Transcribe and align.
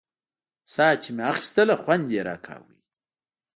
ساه 0.73 0.93
چې 1.03 1.09
مې 1.15 1.23
اخيستله 1.33 1.75
خوند 1.81 2.05
يې 2.13 2.21
راکاوه. 2.29 2.71